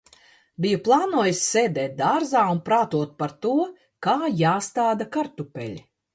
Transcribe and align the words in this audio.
Biju 0.63 0.77
plānojusi 0.87 1.43
sēdēt 1.49 1.93
dārzā 1.99 2.47
un 2.55 2.63
prātot 2.71 3.13
par 3.21 3.37
to, 3.45 3.53
kā 4.09 4.19
jāstāda 4.43 5.11
kartupeļi. 5.19 5.81